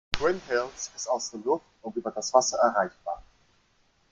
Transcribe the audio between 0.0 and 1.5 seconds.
Twin Hills ist aus der